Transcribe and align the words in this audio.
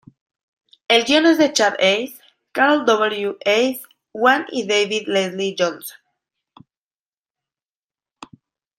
El 0.87 1.03
guion 1.05 1.27
es 1.27 1.37
de 1.37 1.53
Chad 1.53 1.75
Hayes, 1.79 2.19
Carey 2.53 2.83
W. 2.87 3.37
Hayes, 3.45 3.83
Wan 4.13 4.47
y 4.49 4.65
David 4.67 5.03
Leslie 5.05 5.55
Johnson. 5.55 5.99